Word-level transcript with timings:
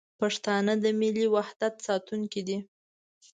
پښتانه 0.19 0.73
د 0.83 0.85
ملي 0.99 1.25
وحدت 1.35 1.73
ساتونکي 1.87 2.41
دي. 2.47 2.57